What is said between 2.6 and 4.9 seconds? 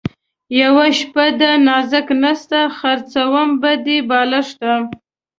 ـ خرڅوم به دې بالښته